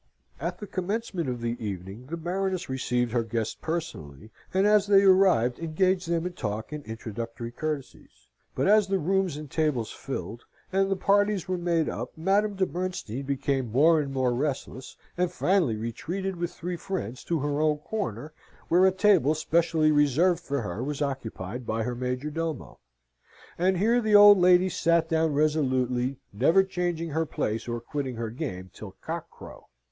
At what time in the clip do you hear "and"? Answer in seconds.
4.51-4.65, 6.71-6.83, 9.37-9.47, 10.73-10.89, 14.01-14.11, 15.19-15.31, 23.55-23.77